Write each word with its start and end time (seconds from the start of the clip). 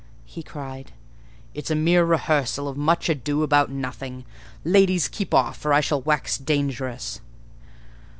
he 0.25 0.41
cried. 0.41 0.93
"It's 1.53 1.69
a 1.69 1.75
mere 1.75 2.03
rehearsal 2.03 2.67
of 2.67 2.75
Much 2.75 3.07
Ado 3.07 3.43
about 3.43 3.69
Nothing. 3.69 4.25
Ladies, 4.65 5.07
keep 5.07 5.31
off, 5.31 5.63
or 5.63 5.73
I 5.73 5.81
shall 5.81 6.01
wax 6.01 6.39
dangerous." 6.39 7.21